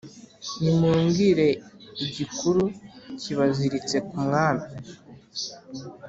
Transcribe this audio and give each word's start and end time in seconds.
nimumbwire 0.61 1.47
igikuru 2.05 2.63
kibaziritse 3.21 3.97
ku 4.07 4.15
mwami 4.25 4.65